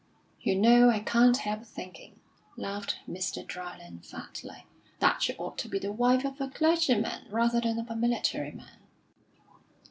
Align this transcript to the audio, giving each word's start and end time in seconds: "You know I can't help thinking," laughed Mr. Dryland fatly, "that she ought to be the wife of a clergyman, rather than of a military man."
"You 0.41 0.55
know 0.55 0.89
I 0.89 0.97
can't 0.99 1.37
help 1.37 1.63
thinking," 1.63 2.19
laughed 2.57 2.97
Mr. 3.07 3.45
Dryland 3.45 4.03
fatly, 4.03 4.65
"that 4.97 5.21
she 5.21 5.35
ought 5.35 5.59
to 5.59 5.69
be 5.69 5.77
the 5.77 5.91
wife 5.91 6.25
of 6.25 6.41
a 6.41 6.49
clergyman, 6.49 7.27
rather 7.29 7.61
than 7.61 7.77
of 7.77 7.87
a 7.91 7.95
military 7.95 8.51
man." 8.51 8.79